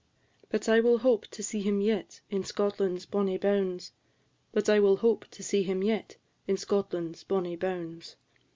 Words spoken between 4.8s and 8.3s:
hope to see him yet, in Scotland's bonny bounds.